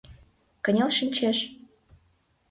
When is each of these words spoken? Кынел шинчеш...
Кынел 0.63 0.89
шинчеш... 0.97 1.39